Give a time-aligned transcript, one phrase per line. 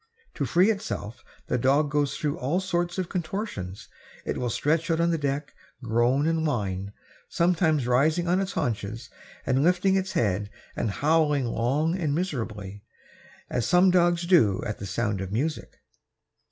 [0.33, 3.87] To free itself the dog goes through all sorts of contortions.
[4.25, 6.91] It will stretch out on the deck, groan and whine,
[7.29, 9.11] sometimes rising on its haunches
[9.45, 12.81] and lifting its head and howling long and miserably,
[13.47, 15.79] as some dogs do at the sound of music.